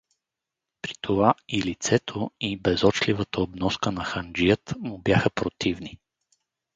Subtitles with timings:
[0.81, 5.99] При това, и лицето, и безочливата обноска на ханджият му бяха противни.